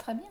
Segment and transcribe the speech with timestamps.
[0.00, 0.24] Très bien.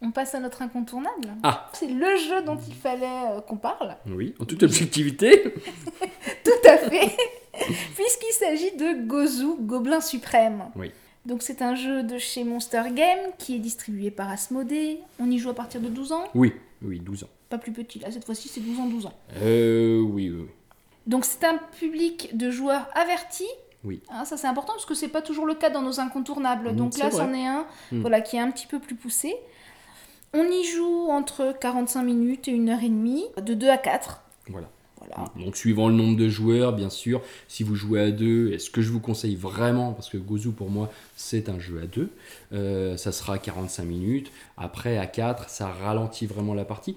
[0.00, 1.28] On passe à notre incontournable.
[1.42, 1.70] Ah.
[1.72, 3.96] C'est le jeu dont il fallait euh, qu'on parle.
[4.06, 5.54] Oui, en toute objectivité.
[6.44, 7.16] Tout à fait.
[7.94, 10.64] Puisqu'il s'agit de Gozu, Gobelin Suprême.
[10.76, 10.92] Oui.
[11.26, 15.00] Donc c'est un jeu de chez Monster Game qui est distribué par Asmodée.
[15.18, 16.24] On y joue à partir de 12 ans?
[16.34, 17.28] Oui, oui, 12 ans.
[17.50, 19.14] Pas plus petit, là cette fois-ci c'est 12 ans, 12 ans.
[19.42, 20.48] Euh, oui, oui, oui.
[21.06, 23.48] Donc c'est un public de joueurs avertis.
[23.84, 24.00] Oui.
[24.10, 26.72] Hein, ça c'est important parce que c'est pas toujours le cas dans nos incontournables.
[26.72, 28.00] Mm, Donc là c'en est un Mm.
[28.00, 29.34] voilà, qui est un petit peu plus poussé.
[30.34, 34.20] On y joue entre 45 minutes et 1 heure et demie, de 2 à 4.
[34.48, 34.68] Voilà.
[34.98, 35.24] Voilà.
[35.36, 38.68] Donc suivant le nombre de joueurs, bien sûr, si vous jouez à deux, et ce
[38.68, 42.10] que je vous conseille vraiment, parce que Gozu pour moi c'est un jeu à deux,
[42.52, 44.32] euh, ça sera 45 minutes.
[44.58, 46.96] Après à 4, ça ralentit vraiment la partie.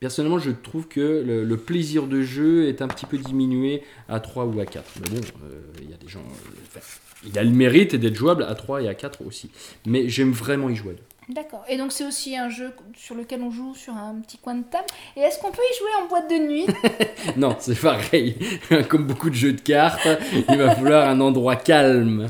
[0.00, 4.20] Personnellement, je trouve que le, le plaisir de jeu est un petit peu diminué à
[4.20, 4.84] 3 ou à 4.
[5.02, 6.20] Mais bon, euh, il y a des gens.
[6.20, 6.80] euh,
[7.26, 9.50] il a le mérite d'être jouable à 3 et à 4 aussi.
[9.86, 11.32] Mais j'aime vraiment y jouer à.
[11.32, 11.62] D'accord.
[11.68, 14.62] Et donc c'est aussi un jeu sur lequel on joue sur un petit coin de
[14.62, 14.86] table.
[15.16, 16.66] Et est-ce qu'on peut y jouer en boîte de nuit?
[17.36, 18.36] Non, c'est pareil.
[18.88, 20.08] Comme beaucoup de jeux de cartes,
[20.48, 22.28] il va falloir un endroit calme.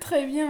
[0.00, 0.48] Très bien.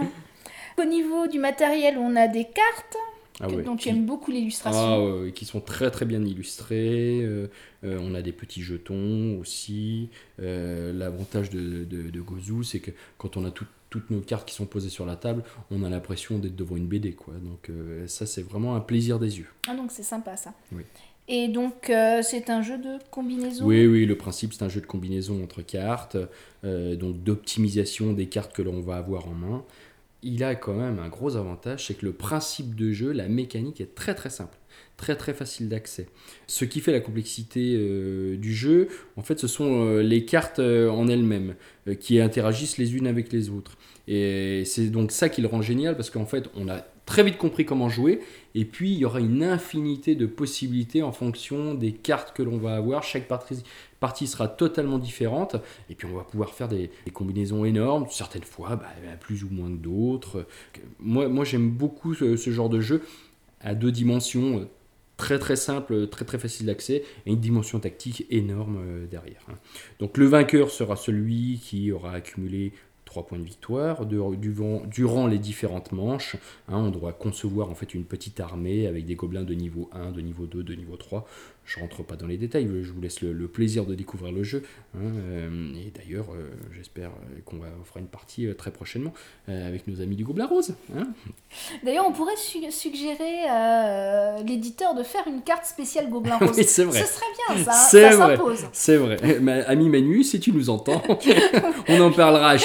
[0.77, 2.97] Au niveau du matériel, on a des cartes
[3.41, 4.79] Ah que- ouais, dont tu aimes beaucoup l'illustration.
[4.81, 7.21] Ah ouais, qui sont très très bien illustrés.
[7.23, 7.47] euh,
[7.83, 10.09] euh, on a des petits jetons aussi.
[10.41, 14.47] Euh, L'avantage de, de, de Gozu, c'est que quand on a tout- toutes nos cartes
[14.47, 17.13] qui sont posées sur la table, on a l'impression d'être devant une BD.
[17.13, 17.33] Quoi.
[17.35, 17.69] Donc
[18.07, 19.47] ça, c'est vraiment un plaisir des yeux.
[19.67, 20.53] Ah, donc c'est sympa ça.
[20.71, 20.83] Oui.
[21.27, 23.65] Et donc euh, c'est un jeu de combinaison?
[23.65, 26.17] Oui, oui, le principe, c'est un jeu de combinaison entre cartes,
[26.63, 29.63] euh, donc d'optimisation des cartes que l'on va avoir en main.
[30.27, 33.79] Il a quand même un gros avantage, c'est que le principe de jeu, la mécanique
[33.79, 34.57] est très très simple,
[34.97, 36.07] très très facile d'accès.
[36.47, 38.87] Ce qui fait la complexité euh, du jeu,
[39.17, 41.53] en fait, ce sont euh, les cartes euh, en elles-mêmes
[41.99, 43.77] qui interagissent les unes avec les autres.
[44.07, 47.37] Et c'est donc ça qui le rend génial parce qu'en fait, on a très vite
[47.37, 48.19] compris comment jouer.
[48.55, 52.57] Et puis, il y aura une infinité de possibilités en fonction des cartes que l'on
[52.57, 53.03] va avoir.
[53.03, 55.55] Chaque partie, sera totalement différente.
[55.89, 58.05] Et puis, on va pouvoir faire des, des combinaisons énormes.
[58.09, 60.47] Certaines fois, bah, plus ou moins que d'autres.
[60.99, 63.01] Moi, moi j'aime beaucoup ce, ce genre de jeu
[63.61, 64.59] à deux dimensions.
[64.59, 64.65] euh,
[65.17, 69.39] Très très simple, très très facile d'accès et une dimension tactique énorme euh, derrière.
[69.49, 69.55] hein.
[69.99, 72.73] Donc le vainqueur sera celui qui aura accumulé
[73.15, 76.35] 3 points de victoire de- durant, durant les différentes manches.
[76.67, 76.77] hein.
[76.79, 80.19] on doit concevoir en fait une petite armée avec des gobelins de niveau 1, de
[80.19, 81.25] niveau 2, de niveau 3.
[81.67, 84.43] Je rentre pas dans les détails, je vous laisse le, le plaisir de découvrir le
[84.43, 84.61] jeu.
[84.95, 89.13] hein, euh, et d'ailleurs, euh, j'espère euh, qu'on va fera une partie euh, très prochainement
[89.47, 90.75] avec nos amis du Gobelin Rose.
[90.95, 91.07] hein.
[91.83, 96.53] D'ailleurs, on pourrait su- suggérer à l'éditeur de faire une carte spéciale Gobelin Rose.
[96.57, 97.01] Oui, c'est vrai.
[97.01, 97.25] Ce serait
[97.55, 98.35] bien ça, C'est ça vrai.
[98.37, 98.65] s'impose.
[98.71, 99.17] C'est vrai.
[99.67, 101.01] Ami Manu, si tu nous entends,
[101.89, 102.57] on en parlera à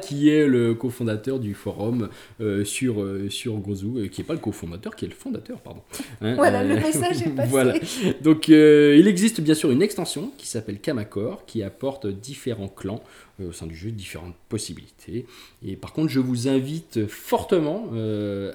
[0.00, 2.08] Qui est le cofondateur du forum
[2.40, 5.60] euh, sur, euh, sur Gozu, euh, qui n'est pas le cofondateur, qui est le fondateur,
[5.60, 5.82] pardon.
[6.20, 7.50] Hein, Voilà, le euh, message est passé.
[7.50, 7.74] Voilà.
[8.22, 13.02] Donc, il existe bien sûr une extension qui s'appelle Kamakor, qui apporte différents clans
[13.46, 15.24] au sein du jeu, différentes possibilités.
[15.64, 17.88] Et par contre, je vous invite fortement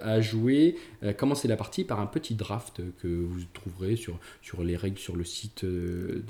[0.01, 4.61] à jouer, à commencer la partie par un petit draft que vous trouverez sur, sur
[4.61, 6.21] les règles sur le site de,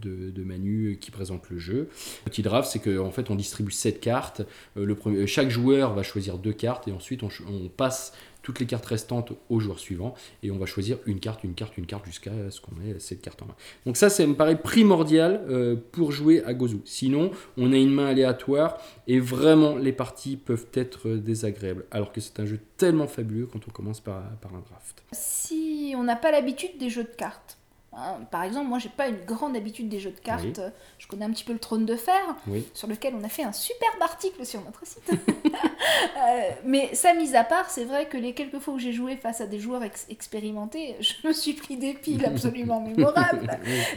[0.00, 1.90] de, de Manu qui présente le jeu.
[2.24, 4.42] Petit draft, c'est qu'en en fait, on distribue 7 cartes.
[4.76, 7.28] Euh, le premier, chaque joueur va choisir deux cartes et ensuite on,
[7.76, 8.12] passe
[8.42, 11.76] toutes les cartes restantes au joueur suivant et on va choisir une carte, une carte,
[11.76, 13.54] une carte jusqu'à ce qu'on ait cette carte en main.
[13.84, 16.80] Donc ça, ça me paraît primordial euh, pour jouer à Gozu.
[16.84, 21.84] Sinon, on a une main aléatoire et vraiment les parties peuvent être désagréables.
[21.90, 25.02] Alors que c'est un jeu tellement fabuleux quand on commence par, un draft.
[25.12, 27.57] Si on n'a pas l'habitude des jeux de cartes,
[28.30, 30.52] par exemple, moi j'ai pas une grande habitude des jeux de cartes, Oui.
[30.58, 32.64] euh, je connais un petit peu le trône de fer, Oui.
[32.74, 35.10] sur lequel on a fait un superbe article sur notre site.
[36.16, 39.16] Euh, mais ça, mis à part, c'est vrai que les quelques fois où j'ai joué
[39.16, 43.48] face à des joueurs ex- expérimentés, je me suis pris des piles absolument mémorables.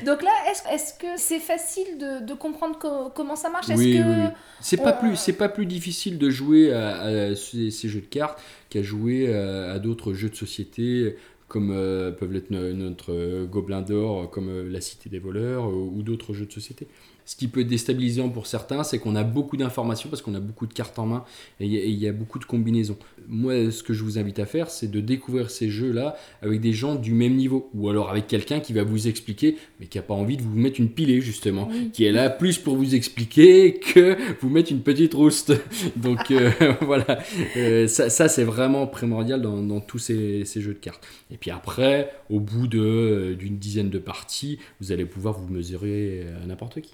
[0.06, 0.32] Donc là,
[0.72, 3.70] est-ce que c'est facile de, de comprendre co- comment ça marche?
[3.70, 4.30] Est-ce Oui, que oui, oui.
[4.62, 8.06] C'est pas, plus, c'est pas plus difficile de jouer à, à ces, ces jeux de
[8.06, 8.40] cartes
[8.70, 11.18] qu'à jouer à, à d'autres jeux de société
[11.52, 15.68] comme euh, peuvent l'être no- notre euh, Gobelin d'Or, comme euh, La Cité des Voleurs
[15.68, 16.88] ou d'autres jeux de société.
[17.26, 20.40] Ce qui peut être déstabilisant pour certains, c'est qu'on a beaucoup d'informations parce qu'on a
[20.40, 21.24] beaucoup de cartes en main
[21.60, 22.98] et il y a- y, beaucoup de combinaisons.
[23.28, 26.74] Moi, ce que je vous invite à faire, c'est de découvrir ces jeux-là avec des
[26.74, 30.02] gens du même niveau ou alors avec quelqu'un qui va vous expliquer, mais qui n'a
[30.02, 31.92] pas envie de vous mettre une pilée justement Oui.
[31.94, 35.54] qui est là plus pour vous expliquer que vous mettre une petite rouste.
[35.96, 36.52] Donc euh,
[36.82, 37.20] voilà,
[37.56, 41.06] Euh, ça, ça, c'est vraiment primordial dans, dans tous ces, ces jeux de cartes.
[41.32, 46.26] Et puis après, au bout euh, d'une dizaine de parties, vous allez pouvoir vous mesurer
[46.42, 46.94] à n'importe qui.